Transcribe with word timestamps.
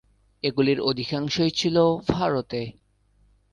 এগুলির 0.43 0.79
অধিকাংশই 0.81 1.51
ছিল 1.51 1.75
ভারতে। 2.07 2.61